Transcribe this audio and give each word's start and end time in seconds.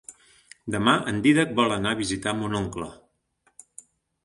Demà 0.75 0.95
en 1.11 1.19
Dídac 1.25 1.53
vol 1.61 1.77
anar 1.77 1.93
a 1.95 1.99
visitar 2.01 2.35
mon 2.41 2.59
oncle. 2.63 2.91